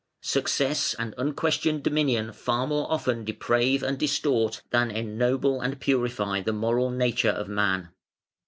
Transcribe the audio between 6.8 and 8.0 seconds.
nature of man.